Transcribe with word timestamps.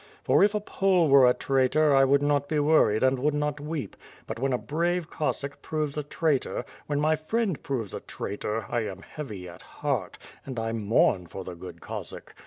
For 0.23 0.43
if 0.43 0.55
a 0.55 0.59
Pole 0.59 1.09
were 1.09 1.27
a 1.29 1.33
traitor 1.35 1.93
I 1.93 2.05
would 2.05 2.23
not 2.23 2.49
be 2.49 2.57
worried 2.57 3.03
and 3.03 3.19
would 3.19 3.35
not 3.35 3.59
weep; 3.59 3.95
but 4.25 4.39
when 4.39 4.51
a 4.51 4.57
brave 4.57 5.11
Cossack 5.11 5.61
proves 5.61 5.95
a 5.95 6.01
traitor, 6.01 6.65
when 6.87 6.99
my 6.99 7.15
friend 7.15 7.61
proves 7.61 7.93
a 7.93 7.99
traitor, 7.99 8.65
I 8.67 8.79
am 8.79 9.03
hea\y 9.15 9.47
at 9.53 9.61
heart, 9.61 10.17
and 10.43 10.57
I 10.59 10.71
mourn 10.71 11.27
for 11.27 11.43
the 11.43 11.53
good 11.53 11.81
Cossack. 11.81 12.33